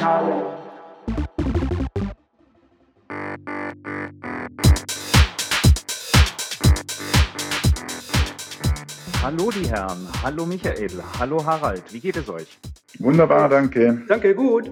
Sportteile. 0.00 0.34
Hallo 9.22 9.50
die 9.50 9.68
Herren, 9.68 10.08
hallo 10.22 10.46
Michael, 10.46 10.90
hallo 11.18 11.44
Harald, 11.44 11.82
wie 11.92 12.00
geht 12.00 12.16
es 12.16 12.28
euch? 12.30 12.58
Wunderbar, 12.98 13.50
danke. 13.50 14.02
Danke, 14.08 14.34
gut. 14.34 14.70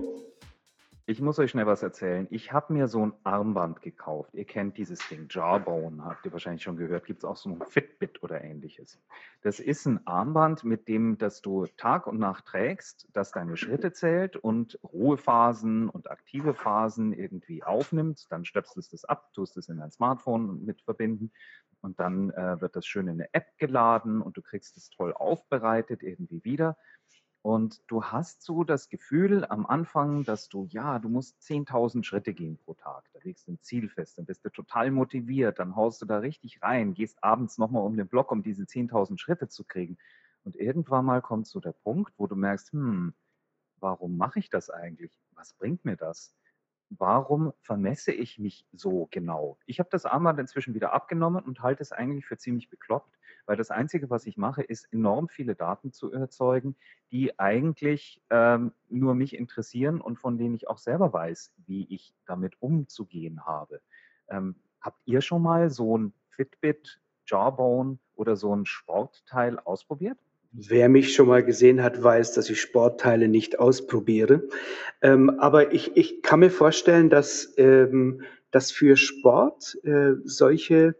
Ich 1.10 1.22
muss 1.22 1.38
euch 1.38 1.52
schnell 1.52 1.64
was 1.64 1.82
erzählen. 1.82 2.26
Ich 2.28 2.52
habe 2.52 2.74
mir 2.74 2.86
so 2.86 3.06
ein 3.06 3.14
Armband 3.24 3.80
gekauft. 3.80 4.28
Ihr 4.34 4.44
kennt 4.44 4.76
dieses 4.76 4.98
Ding, 5.08 5.26
Jawbone, 5.30 6.04
habt 6.04 6.26
ihr 6.26 6.32
wahrscheinlich 6.32 6.62
schon 6.62 6.76
gehört. 6.76 7.06
Gibt 7.06 7.20
es 7.20 7.24
auch 7.24 7.38
so 7.38 7.48
ein 7.48 7.62
Fitbit 7.66 8.22
oder 8.22 8.44
ähnliches. 8.44 9.00
Das 9.40 9.58
ist 9.58 9.86
ein 9.86 10.06
Armband, 10.06 10.64
mit 10.64 10.86
dem, 10.86 11.16
dass 11.16 11.40
du 11.40 11.64
Tag 11.78 12.06
und 12.06 12.18
Nacht 12.18 12.44
trägst, 12.44 13.08
das 13.14 13.30
deine 13.30 13.56
Schritte 13.56 13.90
zählt 13.94 14.36
und 14.36 14.78
Ruhephasen 14.84 15.88
und 15.88 16.10
aktive 16.10 16.52
Phasen 16.52 17.14
irgendwie 17.14 17.64
aufnimmt. 17.64 18.26
Dann 18.28 18.44
stöpselst 18.44 18.92
du 18.92 18.96
es 18.96 19.06
ab, 19.06 19.32
tust 19.32 19.56
es 19.56 19.70
in 19.70 19.78
dein 19.78 19.90
Smartphone 19.90 20.62
mit 20.66 20.82
verbinden 20.82 21.32
und 21.80 21.98
dann 22.00 22.32
äh, 22.32 22.60
wird 22.60 22.76
das 22.76 22.86
schön 22.86 23.08
in 23.08 23.14
eine 23.14 23.32
App 23.32 23.56
geladen 23.56 24.20
und 24.20 24.36
du 24.36 24.42
kriegst 24.42 24.76
es 24.76 24.90
toll 24.90 25.14
aufbereitet 25.14 26.02
irgendwie 26.02 26.44
wieder. 26.44 26.76
Und 27.42 27.82
du 27.86 28.04
hast 28.04 28.42
so 28.42 28.64
das 28.64 28.88
Gefühl 28.88 29.44
am 29.44 29.64
Anfang, 29.64 30.24
dass 30.24 30.48
du, 30.48 30.66
ja, 30.70 30.98
du 30.98 31.08
musst 31.08 31.40
10.000 31.40 32.04
Schritte 32.04 32.34
gehen 32.34 32.58
pro 32.58 32.74
Tag. 32.74 33.08
Da 33.12 33.20
legst 33.22 33.46
du 33.46 33.52
ein 33.52 33.62
Ziel 33.62 33.88
fest, 33.88 34.18
dann 34.18 34.26
bist 34.26 34.44
du 34.44 34.50
total 34.50 34.90
motiviert, 34.90 35.58
dann 35.58 35.76
haust 35.76 36.02
du 36.02 36.06
da 36.06 36.18
richtig 36.18 36.62
rein, 36.62 36.94
gehst 36.94 37.22
abends 37.22 37.56
nochmal 37.56 37.84
um 37.84 37.96
den 37.96 38.08
Block, 38.08 38.32
um 38.32 38.42
diese 38.42 38.64
10.000 38.64 39.18
Schritte 39.18 39.48
zu 39.48 39.64
kriegen. 39.64 39.98
Und 40.44 40.56
irgendwann 40.56 41.04
mal 41.04 41.22
kommt 41.22 41.46
so 41.46 41.60
der 41.60 41.72
Punkt, 41.72 42.12
wo 42.16 42.26
du 42.26 42.34
merkst, 42.34 42.72
hm, 42.72 43.14
warum 43.80 44.16
mache 44.16 44.38
ich 44.40 44.50
das 44.50 44.70
eigentlich? 44.70 45.12
Was 45.34 45.52
bringt 45.54 45.84
mir 45.84 45.96
das? 45.96 46.34
Warum 46.90 47.52
vermesse 47.60 48.12
ich 48.12 48.38
mich 48.38 48.66
so 48.72 49.08
genau? 49.10 49.58
Ich 49.66 49.78
habe 49.78 49.90
das 49.90 50.06
Armband 50.06 50.40
inzwischen 50.40 50.74
wieder 50.74 50.92
abgenommen 50.92 51.44
und 51.44 51.60
halte 51.60 51.82
es 51.82 51.92
eigentlich 51.92 52.26
für 52.26 52.38
ziemlich 52.38 52.70
bekloppt, 52.70 53.17
weil 53.48 53.56
das 53.56 53.70
Einzige, 53.70 54.10
was 54.10 54.26
ich 54.26 54.36
mache, 54.36 54.62
ist 54.62 54.92
enorm 54.92 55.28
viele 55.28 55.54
Daten 55.54 55.90
zu 55.90 56.12
erzeugen, 56.12 56.76
die 57.10 57.38
eigentlich 57.38 58.20
ähm, 58.28 58.72
nur 58.90 59.14
mich 59.14 59.34
interessieren 59.34 60.02
und 60.02 60.18
von 60.18 60.36
denen 60.36 60.54
ich 60.54 60.68
auch 60.68 60.76
selber 60.76 61.14
weiß, 61.14 61.54
wie 61.66 61.86
ich 61.88 62.14
damit 62.26 62.60
umzugehen 62.60 63.46
habe. 63.46 63.80
Ähm, 64.28 64.56
habt 64.82 65.00
ihr 65.06 65.22
schon 65.22 65.40
mal 65.42 65.70
so 65.70 65.96
ein 65.96 66.12
Fitbit, 66.28 67.00
Jawbone 67.24 67.98
oder 68.16 68.36
so 68.36 68.54
ein 68.54 68.66
Sportteil 68.66 69.58
ausprobiert? 69.58 70.18
Wer 70.52 70.90
mich 70.90 71.14
schon 71.14 71.28
mal 71.28 71.42
gesehen 71.42 71.82
hat, 71.82 72.02
weiß, 72.02 72.34
dass 72.34 72.50
ich 72.50 72.60
Sportteile 72.60 73.28
nicht 73.28 73.58
ausprobiere. 73.58 74.42
Ähm, 75.00 75.30
aber 75.40 75.72
ich, 75.72 75.96
ich 75.96 76.20
kann 76.20 76.40
mir 76.40 76.50
vorstellen, 76.50 77.08
dass, 77.08 77.54
ähm, 77.56 78.20
dass 78.50 78.70
für 78.70 78.98
Sport 78.98 79.78
äh, 79.84 80.16
solche 80.24 80.96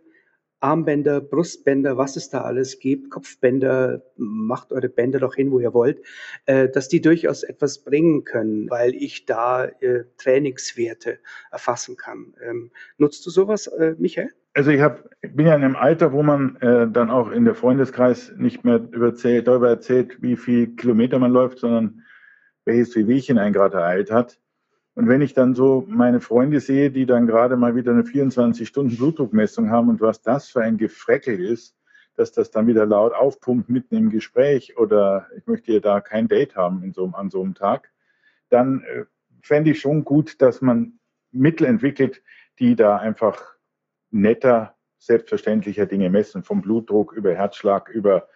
Armbänder, 0.61 1.21
Brustbänder, 1.21 1.97
was 1.97 2.17
es 2.17 2.31
da 2.31 2.43
alles 2.43 2.79
gibt, 2.81 3.11
Kopfbänder, 3.11 4.03
macht 4.17 4.73
eure 4.73 4.89
Bänder 4.89 5.21
doch 5.21 5.35
hin, 5.35 5.51
wo 5.51 5.61
ihr 5.61 5.75
wollt, 5.75 6.01
äh, 6.47 6.69
dass 6.69 6.89
die 6.89 7.01
durchaus 7.01 7.43
etwas 7.43 7.85
bringen 7.85 8.25
können, 8.25 8.69
weil 8.71 8.95
ich 8.95 9.27
da 9.27 9.67
äh, 9.67 10.05
Trainingswerte 10.17 11.19
erfassen 11.51 11.97
kann. 11.97 12.35
Ähm, 12.43 12.71
nutzt 12.97 13.25
du 13.27 13.31
sowas, 13.31 13.67
äh, 13.69 13.95
Michael? 13.99 14.31
Also 14.55 14.71
ich 14.73 14.81
hab, 14.81 15.09
bin 15.21 15.47
ja 15.47 15.55
in 15.55 15.63
einem 15.63 15.77
Alter, 15.77 16.13
wo 16.13 16.23
man 16.23 16.57
äh, 16.57 16.89
dann 16.91 17.11
auch 17.11 17.31
in 17.31 17.45
der 17.45 17.55
Freundeskreis 17.55 18.33
nicht 18.37 18.65
mehr 18.65 18.77
überzählt, 18.91 19.47
darüber 19.47 19.69
erzählt, 19.69 20.21
wie 20.21 20.37
viel 20.37 20.75
Kilometer 20.75 21.21
man 21.21 21.31
läuft, 21.31 21.59
sondern 21.59 22.03
welches 22.65 22.97
Wehwehchen 22.97 23.39
einen 23.39 23.53
gerade 23.53 23.77
ereilt 23.77 24.11
hat. 24.11 24.41
Und 24.99 25.07
wenn 25.07 25.23
ich 25.23 25.33
dann 25.33 25.55
so 25.55 25.85
meine 25.87 26.21
Freunde 26.21 26.59
sehe, 26.59 26.91
die 26.91 27.07
dann 27.07 27.29
gerade 27.29 27.57
mal 27.57 27.77
wieder 27.77 27.93
eine 27.93 28.03
24-Stunden-Blutdruckmessung 28.03 29.71
haben 29.71 29.91
und 29.91 30.01
was 30.01 30.23
das 30.23 30.49
für 30.49 30.63
ein 30.63 30.77
Gefreckel 30.77 31.39
ist, 31.39 31.77
dass 32.17 32.33
das 32.33 32.51
dann 32.51 32.67
wieder 32.67 32.85
laut 32.85 33.13
aufpumpt 33.15 33.69
mitten 33.69 33.95
im 33.95 34.11
Gespräch 34.11 34.77
oder 34.77 35.29
ich 35.37 35.47
möchte 35.47 35.75
ja 35.75 35.79
da 35.79 36.01
kein 36.01 36.27
Date 36.27 36.57
haben 36.57 36.83
in 36.83 36.93
so, 36.93 37.13
an 37.15 37.31
so 37.31 37.41
einem 37.45 37.55
Tag, 37.55 37.93
dann 38.49 38.83
äh, 38.93 39.05
fände 39.41 39.71
ich 39.71 39.81
schon 39.81 40.03
gut, 40.03 40.43
dass 40.43 40.63
man 40.63 40.99
Mittel 41.31 41.69
entwickelt, 41.69 42.21
die 42.59 42.75
da 42.75 42.97
einfach 42.97 43.41
netter, 44.11 44.75
selbstverständlicher 44.99 45.87
Dinge 45.87 46.11
messen, 46.11 46.43
vom 46.43 46.61
Blutdruck 46.61 47.13
über 47.13 47.33
Herzschlag, 47.33 47.89
über 47.89 48.27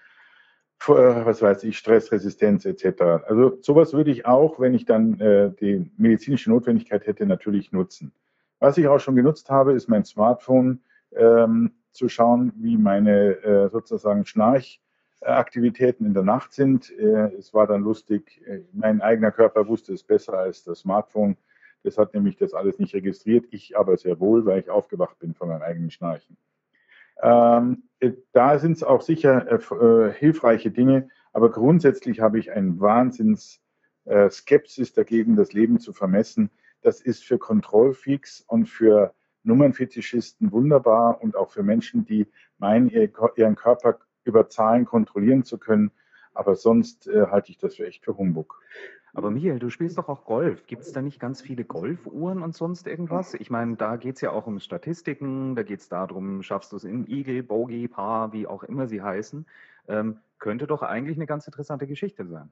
was 0.89 1.43
weiß 1.43 1.65
ich, 1.65 1.79
Stressresistenz 1.79 2.65
etc. 2.65 3.03
Also 3.27 3.59
sowas 3.61 3.93
würde 3.93 4.11
ich 4.11 4.27
auch, 4.27 4.61
wenn 4.61 4.75
ich 4.75 4.85
dann 4.85 5.21
äh, 5.21 5.51
die 5.61 5.91
medizinische 5.97 6.51
Notwendigkeit 6.51 7.07
hätte, 7.07 7.27
natürlich 7.27 7.73
nutzen. 7.73 8.13
Was 8.59 8.79
ich 8.79 8.87
auch 8.87 9.01
schon 9.01 9.17
genutzt 9.17 9.51
habe, 9.51 9.73
ist 9.73 9.89
mein 9.89 10.05
Smartphone, 10.05 10.81
ähm, 11.17 11.73
zu 11.93 12.09
schauen, 12.09 12.53
wie 12.57 12.77
meine 12.77 13.33
äh, 13.43 13.69
sozusagen 13.69 14.25
Schnarchaktivitäten 14.25 16.07
in 16.07 16.15
der 16.15 16.23
Nacht 16.23 16.53
sind. 16.53 16.91
Äh, 16.99 17.35
es 17.37 17.53
war 17.53 17.67
dann 17.67 17.83
lustig, 17.83 18.41
äh, 18.47 18.61
mein 18.73 19.03
eigener 19.03 19.31
Körper 19.31 19.69
wusste 19.69 19.93
es 19.93 20.03
besser 20.03 20.35
als 20.35 20.65
das 20.65 20.81
Smartphone. 20.81 21.37
Das 21.83 21.99
hat 21.99 22.15
nämlich 22.15 22.37
das 22.37 22.55
alles 22.55 22.79
nicht 22.79 22.95
registriert, 22.95 23.47
ich 23.51 23.77
aber 23.77 23.97
sehr 23.97 24.21
wohl, 24.21 24.47
weil 24.47 24.61
ich 24.61 24.71
aufgewacht 24.71 25.19
bin 25.19 25.35
von 25.35 25.49
meinem 25.49 25.63
eigenen 25.63 25.91
Schnarchen. 25.91 26.37
Ähm, 27.21 27.85
äh, 28.01 28.13
da 28.33 28.59
sind 28.59 28.73
es 28.73 28.83
auch 28.83 29.03
sicher 29.03 29.47
äh, 29.51 29.75
äh, 29.75 30.13
hilfreiche 30.13 30.71
Dinge, 30.71 31.09
aber 31.33 31.51
grundsätzlich 31.51 32.21
habe 32.21 32.39
ich 32.39 32.53
einen 32.53 32.81
Wahnsinns 32.81 33.61
äh, 34.05 34.29
Skepsis 34.31 34.93
dagegen, 34.93 35.37
das 35.37 35.53
Leben 35.53 35.79
zu 35.79 35.93
vermessen. 35.93 36.51
Das 36.83 37.01
ist 37.01 37.25
für 37.25 37.39
Kontrollfreaks 37.39 38.45
und 38.47 38.67
für 38.67 39.15
Nummernfetischisten 39.45 40.53
wunderbar 40.53 41.23
und 41.23 41.37
auch 41.37 41.51
für 41.51 41.63
Menschen, 41.63 42.05
die 42.05 42.27
meinen, 42.59 42.91
ihren 42.91 43.57
Körper 43.57 43.99
über 44.25 44.49
Zahlen 44.49 44.85
kontrollieren 44.85 45.45
zu 45.45 45.59
können. 45.59 45.91
Aber 46.35 46.55
sonst 46.55 47.09
äh, 47.09 47.27
halte 47.27 47.51
ich 47.51 47.59
das 47.59 47.77
für 47.77 47.87
echt 47.87 48.05
für 48.05 48.17
Humbug. 48.17 48.61
Aber 49.15 49.31
Michael, 49.31 49.59
du 49.59 49.69
spielst 49.69 49.99
doch 49.99 50.09
auch 50.09 50.25
Golf. 50.25 50.67
Gibt 50.67 50.83
es 50.83 50.93
da 50.93 51.03
nicht 51.03 51.21
ganz 51.21 51.43
viele 51.43 51.65
Golfuhren 51.65 52.43
und 52.43 52.55
sonst 52.55 52.87
irgendwas? 52.87 53.35
Ich 53.35 53.51
meine, 53.51 53.77
da 53.77 53.97
geht 53.97 54.15
es 54.15 54.21
ja 54.23 54.31
auch 54.31 54.47
um 54.47 54.59
Statistiken, 54.59 55.55
da 55.55 55.63
geht 55.63 55.81
es 55.81 55.89
darum, 55.89 56.43
schaffst 56.43 56.73
du 56.73 56.77
es 56.77 56.85
in 56.85 57.07
Eagle, 57.07 57.43
Bogey, 57.43 57.89
Paar, 57.89 58.33
wie 58.33 58.47
auch 58.47 58.63
immer 58.63 58.87
sie 58.87 59.03
heißen. 59.03 59.47
Ähm, 59.89 60.19
könnte 60.39 60.67
doch 60.67 60.83
eigentlich 60.83 61.19
eine 61.19 61.27
ganz 61.27 61.47
interessante 61.47 61.87
Geschichte 61.87 62.27
sein. 62.27 62.51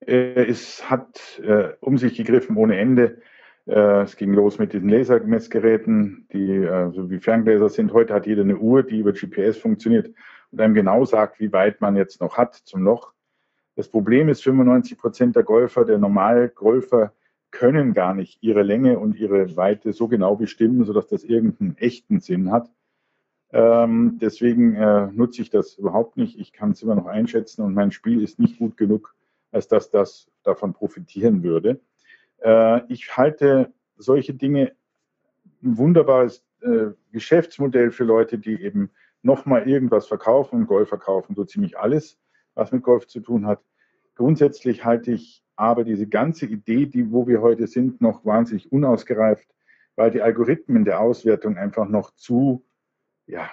Äh, 0.00 0.44
es 0.46 0.90
hat 0.90 1.40
äh, 1.40 1.74
um 1.80 1.98
sich 1.98 2.16
gegriffen 2.16 2.56
ohne 2.56 2.76
Ende. 2.76 3.22
Äh, 3.66 4.02
es 4.02 4.16
ging 4.16 4.32
los 4.32 4.58
mit 4.58 4.72
diesen 4.72 4.88
Lasermessgeräten, 4.88 6.26
die 6.32 6.56
äh, 6.56 6.90
so 6.90 7.10
wie 7.10 7.20
Ferngläser 7.20 7.68
sind. 7.68 7.92
Heute 7.92 8.12
hat 8.14 8.26
jeder 8.26 8.42
eine 8.42 8.56
Uhr, 8.56 8.82
die 8.82 8.98
über 8.98 9.12
GPS 9.12 9.58
funktioniert 9.58 10.12
und 10.50 10.60
einem 10.60 10.74
genau 10.74 11.04
sagt, 11.04 11.38
wie 11.38 11.52
weit 11.52 11.80
man 11.80 11.94
jetzt 11.94 12.20
noch 12.20 12.36
hat 12.36 12.54
zum 12.56 12.82
Loch. 12.82 13.12
Das 13.76 13.88
Problem 13.88 14.28
ist, 14.28 14.42
95 14.42 14.98
Prozent 14.98 15.36
der 15.36 15.42
Golfer, 15.42 15.84
der 15.84 15.98
Normalgolfer, 15.98 17.12
können 17.50 17.94
gar 17.94 18.14
nicht 18.14 18.42
ihre 18.42 18.62
Länge 18.62 18.98
und 18.98 19.16
ihre 19.16 19.56
Weite 19.56 19.92
so 19.92 20.08
genau 20.08 20.36
bestimmen, 20.36 20.84
sodass 20.84 21.08
das 21.08 21.24
irgendeinen 21.24 21.76
echten 21.76 22.20
Sinn 22.20 22.52
hat. 22.52 22.70
Ähm, 23.52 24.18
deswegen 24.20 24.76
äh, 24.76 25.08
nutze 25.12 25.42
ich 25.42 25.50
das 25.50 25.74
überhaupt 25.74 26.16
nicht. 26.16 26.38
Ich 26.38 26.52
kann 26.52 26.70
es 26.70 26.82
immer 26.82 26.94
noch 26.94 27.06
einschätzen 27.06 27.62
und 27.62 27.74
mein 27.74 27.90
Spiel 27.90 28.22
ist 28.22 28.38
nicht 28.38 28.58
gut 28.58 28.76
genug, 28.76 29.14
als 29.50 29.66
dass 29.66 29.90
das 29.90 30.30
davon 30.44 30.72
profitieren 30.72 31.42
würde. 31.42 31.80
Äh, 32.38 32.82
ich 32.92 33.16
halte 33.16 33.72
solche 33.96 34.34
Dinge 34.34 34.72
ein 35.62 35.76
wunderbares 35.76 36.44
äh, 36.60 36.92
Geschäftsmodell 37.12 37.90
für 37.90 38.04
Leute, 38.04 38.38
die 38.38 38.62
eben 38.62 38.90
nochmal 39.22 39.68
irgendwas 39.68 40.06
verkaufen. 40.06 40.66
Golf 40.66 40.88
verkaufen 40.88 41.34
so 41.34 41.44
ziemlich 41.44 41.78
alles, 41.78 42.18
was 42.54 42.72
mit 42.72 42.82
Golf 42.82 43.06
zu 43.06 43.20
tun 43.20 43.46
hat. 43.46 43.60
Grundsätzlich 44.14 44.84
halte 44.84 45.12
ich 45.12 45.42
aber 45.56 45.84
diese 45.84 46.06
ganze 46.06 46.46
Idee, 46.46 46.86
die, 46.86 47.12
wo 47.12 47.26
wir 47.26 47.42
heute 47.42 47.66
sind, 47.66 48.00
noch 48.00 48.24
wahnsinnig 48.24 48.72
unausgereift, 48.72 49.48
weil 49.96 50.10
die 50.10 50.22
Algorithmen 50.22 50.84
der 50.84 51.00
Auswertung 51.00 51.58
einfach 51.58 51.86
noch 51.88 52.12
zu, 52.14 52.64
ja, 53.26 53.50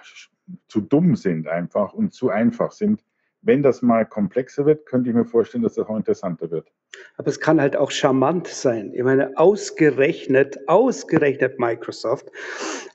zu 0.67 0.81
dumm 0.81 1.15
sind 1.15 1.47
einfach 1.47 1.93
und 1.93 2.13
zu 2.13 2.29
einfach 2.29 2.71
sind. 2.71 3.03
Wenn 3.41 3.61
das 3.61 3.81
mal 3.81 4.05
komplexer 4.05 4.65
wird, 4.65 4.85
könnte 4.85 5.09
ich 5.09 5.15
mir 5.15 5.25
vorstellen, 5.25 5.63
dass 5.63 5.75
das 5.75 5.87
auch 5.87 5.95
interessanter 5.95 6.49
wird. 6.49 6.71
Aber 7.17 7.27
es 7.27 7.39
kann 7.39 7.61
halt 7.61 7.75
auch 7.75 7.91
charmant 7.91 8.47
sein. 8.47 8.93
Ich 8.93 9.03
meine, 9.03 9.37
ausgerechnet, 9.37 10.57
ausgerechnet 10.67 11.59
Microsoft 11.59 12.31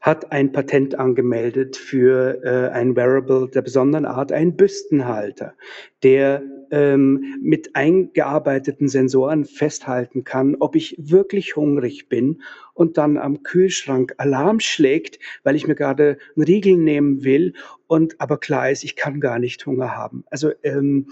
hat 0.02 0.32
ein 0.32 0.50
Patent 0.50 0.98
angemeldet 0.98 1.76
für 1.76 2.42
äh, 2.44 2.70
ein 2.70 2.96
Wearable 2.96 3.48
der 3.48 3.62
besonderen 3.62 4.04
Art, 4.04 4.32
einen 4.32 4.56
Büstenhalter, 4.56 5.54
der 6.02 6.42
ähm, 6.72 7.36
mit 7.40 7.76
eingearbeiteten 7.76 8.88
Sensoren 8.88 9.44
festhalten 9.44 10.24
kann, 10.24 10.56
ob 10.58 10.74
ich 10.74 10.96
wirklich 10.98 11.54
hungrig 11.54 12.08
bin 12.08 12.42
und 12.74 12.98
dann 12.98 13.16
am 13.16 13.44
Kühlschrank 13.44 14.14
Alarm 14.16 14.58
schlägt, 14.58 15.20
weil 15.44 15.54
ich 15.54 15.68
mir 15.68 15.76
gerade 15.76 16.18
einen 16.34 16.46
Riegel 16.46 16.78
nehmen 16.78 17.22
will 17.22 17.52
und 17.86 18.20
aber 18.20 18.38
klar 18.38 18.70
ist, 18.70 18.84
ich 18.84 18.96
kann 18.96 19.20
gar 19.20 19.38
nicht 19.38 19.64
Hunger 19.66 19.94
haben. 19.94 20.24
Also 20.30 20.50
ähm, 20.62 21.10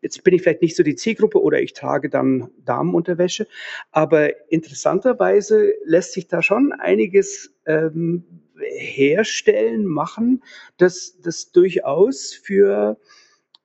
jetzt 0.00 0.22
bin 0.22 0.32
ich 0.32 0.42
vielleicht 0.42 0.62
nicht 0.62 0.76
so 0.76 0.84
die 0.84 0.94
Zielgruppe 0.94 1.42
oder 1.42 1.60
ich 1.60 1.72
trage 1.72 2.08
dann 2.08 2.48
Damenunterwäsche, 2.64 3.48
aber 3.90 4.50
interessanterweise 4.50 5.74
lässt 5.84 6.12
sich 6.12 6.28
da 6.28 6.40
schon 6.40 6.72
einiges 6.72 7.52
ähm, 7.70 8.24
herstellen, 8.58 9.86
machen, 9.86 10.42
das, 10.76 11.20
das 11.20 11.52
durchaus 11.52 12.34
für 12.34 12.98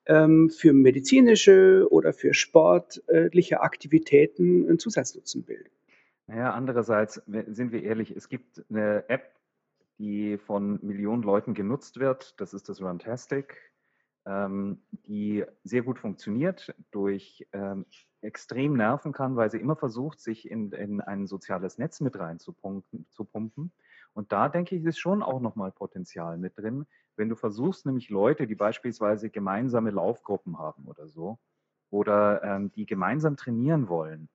ähm, 0.05 0.49
für 0.49 0.73
medizinische 0.73 1.87
oder 1.89 2.13
für 2.13 2.33
sportliche 2.33 3.61
Aktivitäten 3.61 4.67
einen 4.67 4.79
Zusatznutzen 4.79 5.43
bilden. 5.43 5.71
Naja, 6.27 6.53
andererseits 6.53 7.21
sind 7.25 7.71
wir 7.71 7.83
ehrlich, 7.83 8.11
es 8.11 8.29
gibt 8.29 8.63
eine 8.69 9.07
App, 9.09 9.31
die 9.97 10.37
von 10.37 10.79
Millionen 10.81 11.23
Leuten 11.23 11.53
genutzt 11.53 11.99
wird. 11.99 12.39
Das 12.39 12.53
ist 12.53 12.67
das 12.67 12.81
Runtastic, 12.81 13.57
ähm, 14.25 14.81
die 15.07 15.43
sehr 15.63 15.83
gut 15.83 15.99
funktioniert, 15.99 16.73
durch 16.91 17.47
ähm, 17.53 17.85
extrem 18.21 18.73
nerven 18.75 19.13
kann, 19.13 19.35
weil 19.35 19.51
sie 19.51 19.59
immer 19.59 19.75
versucht, 19.75 20.19
sich 20.19 20.49
in, 20.49 20.71
in 20.71 20.99
ein 20.99 21.27
soziales 21.27 21.77
Netz 21.77 22.01
mit 22.01 22.17
rein 22.17 22.39
Und 24.15 24.31
da 24.31 24.47
denke 24.47 24.75
ich, 24.75 24.85
ist 24.85 24.97
schon 24.97 25.21
auch 25.21 25.41
nochmal 25.41 25.71
Potenzial 25.71 26.37
mit 26.37 26.57
drin, 26.57 26.87
wenn 27.17 27.29
du 27.29 27.35
versuchst, 27.35 27.85
nämlich 27.85 28.09
Leute, 28.09 28.47
die 28.47 28.55
beispielsweise 28.55 29.29
gemeinsame 29.29 29.91
Laufgruppen 29.91 30.57
haben 30.57 30.85
oder 30.85 31.07
so, 31.07 31.37
oder 31.89 32.41
ähm, 32.43 32.71
die 32.71 32.85
gemeinsam 32.85 33.37
trainieren 33.37 33.89
wollen, 33.89 34.29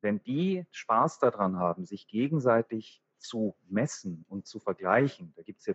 wenn 0.00 0.22
die 0.22 0.64
Spaß 0.70 1.18
daran 1.18 1.58
haben, 1.58 1.84
sich 1.84 2.06
gegenseitig 2.06 3.02
zu 3.18 3.56
messen 3.68 4.24
und 4.28 4.46
zu 4.46 4.60
vergleichen, 4.60 5.32
da 5.36 5.42
gibt 5.42 5.60
es 5.60 5.66
ja 5.66 5.74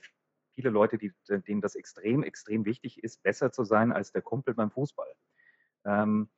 viele 0.56 0.70
Leute, 0.70 0.98
die, 0.98 1.14
denen 1.28 1.62
das 1.62 1.76
extrem, 1.76 2.24
extrem 2.24 2.66
wichtig 2.66 3.04
ist, 3.04 3.22
besser 3.22 3.52
zu 3.52 3.64
sein 3.64 3.92
als 3.92 4.12
der 4.12 4.22
Kumpel 4.22 4.54
beim 4.54 4.72
Fußball. 4.72 5.12
Ähm, 5.86 6.30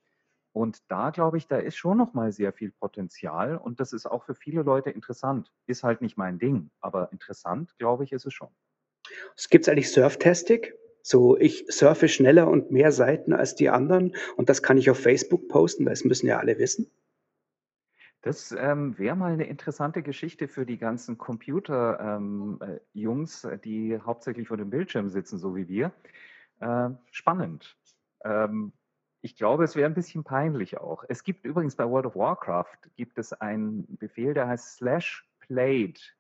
und 0.53 0.79
da 0.89 1.09
glaube 1.09 1.37
ich, 1.37 1.47
da 1.47 1.57
ist 1.57 1.75
schon 1.75 1.97
noch 1.97 2.13
mal 2.13 2.31
sehr 2.31 2.53
viel 2.53 2.71
Potenzial 2.71 3.57
und 3.57 3.79
das 3.79 3.91
ist 3.91 4.05
auch 4.05 4.23
für 4.23 4.35
viele 4.35 4.61
Leute 4.61 4.91
interessant. 4.91 5.51
Ist 5.65 5.83
halt 5.83 6.01
nicht 6.01 6.15
mein 6.15 6.39
Ding, 6.39 6.69
aber 6.79 7.11
interessant, 7.11 7.75
glaube 7.79 8.03
ich, 8.03 8.11
ist 8.11 8.25
es 8.25 8.33
schon. 8.33 8.49
Es 9.35 9.49
gibt 9.49 9.67
eigentlich 9.67 9.91
Surftastic. 9.91 10.77
So, 11.05 11.37
ich 11.37 11.65
surfe 11.67 12.07
schneller 12.07 12.47
und 12.47 12.71
mehr 12.71 12.93
Seiten 12.93 13.33
als 13.33 13.55
die 13.55 13.69
anderen 13.69 14.15
und 14.37 14.47
das 14.47 14.63
kann 14.63 14.77
ich 14.77 14.89
auf 14.89 14.97
Facebook 14.97 15.49
posten, 15.49 15.85
weil 15.85 15.91
es 15.91 16.05
müssen 16.05 16.27
ja 16.27 16.39
alle 16.39 16.57
wissen. 16.59 16.89
Das 18.21 18.55
ähm, 18.57 18.97
wäre 18.97 19.17
mal 19.17 19.33
eine 19.33 19.47
interessante 19.47 20.01
Geschichte 20.01 20.47
für 20.47 20.65
die 20.65 20.77
ganzen 20.77 21.17
Computer-Jungs, 21.17 23.43
ähm, 23.43 23.51
äh, 23.51 23.57
die 23.57 23.99
hauptsächlich 23.99 24.47
vor 24.47 24.55
dem 24.55 24.69
Bildschirm 24.69 25.09
sitzen, 25.09 25.37
so 25.37 25.57
wie 25.57 25.67
wir. 25.67 25.91
Äh, 26.61 26.91
spannend. 27.11 27.75
Ähm, 28.23 28.71
ich 29.23 29.37
glaube, 29.37 29.63
es 29.63 29.77
wäre 29.77 29.89
ein 29.89 29.93
bisschen 29.93 30.25
peinlich 30.25 30.77
auch. 30.77 31.05
Es 31.07 31.23
gibt 31.23 31.45
übrigens 31.45 31.77
bei 31.77 31.89
World 31.89 32.05
of 32.07 32.15
Warcraft 32.17 32.77
gibt 32.97 33.17
es 33.17 33.31
einen 33.31 33.85
Befehl, 33.97 34.33
der 34.33 34.49
heißt 34.49 34.75
slash 34.75 35.25
played. 35.39 36.17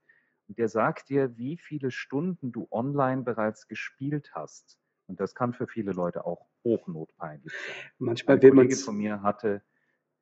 Und 0.47 0.57
der 0.57 0.69
sagt 0.69 1.09
dir, 1.09 1.37
wie 1.37 1.57
viele 1.57 1.91
Stunden 1.91 2.53
du 2.53 2.65
online 2.71 3.23
bereits 3.23 3.67
gespielt 3.67 4.31
hast. 4.33 4.79
Und 5.07 5.19
das 5.19 5.35
kann 5.35 5.53
für 5.53 5.67
viele 5.67 5.91
Leute 5.91 6.25
auch 6.25 6.47
hochnotpeinlich 6.63 7.51
sein. 7.51 7.91
Manchmal 7.97 8.41
will 8.41 8.53
man 8.53 8.71
von 8.71 8.95
mir 8.95 9.21
hatte 9.21 9.61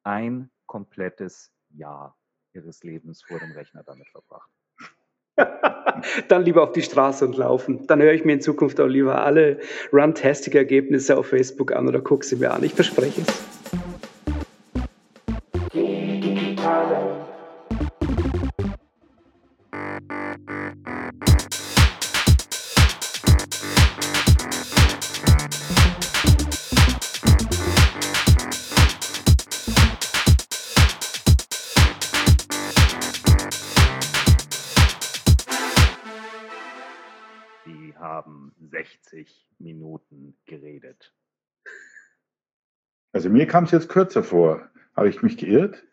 ein 0.01 0.50
komplettes 0.66 1.54
Jahr 1.69 2.18
ihres 2.54 2.83
Lebens 2.83 3.22
vor 3.22 3.38
dem 3.38 3.51
Rechner 3.51 3.83
damit 3.83 4.10
verbracht. 4.10 4.41
Dann 6.28 6.44
lieber 6.44 6.63
auf 6.63 6.72
die 6.72 6.81
Straße 6.81 7.25
und 7.25 7.38
laufen. 7.38 7.88
Dann 7.88 8.01
höre 8.01 8.13
ich 8.13 8.25
mir 8.25 8.33
in 8.33 8.42
Zukunft 8.42 8.80
auch 8.80 8.88
lieber 8.88 9.24
alle 9.24 9.60
Runtastic-Ergebnisse 9.92 11.18
auf 11.18 11.28
Facebook 11.28 11.72
an 11.74 11.88
oder 11.88 12.01
gucke 12.01 12.25
sie 12.25 12.38
mir 12.38 12.51
an. 12.51 12.63
Ich 12.63 12.74
verspreche 12.74 13.22
es. 13.22 13.81
Haben 38.25 38.53
60 38.59 39.50
Minuten 39.57 40.38
geredet. 40.45 41.13
Also 43.13 43.29
mir 43.29 43.47
kam 43.47 43.65
es 43.65 43.71
jetzt 43.71 43.89
kürzer 43.89 44.23
vor. 44.23 44.69
Habe 44.95 45.09
ich 45.09 45.21
mich 45.21 45.38
geirrt? 45.38 45.83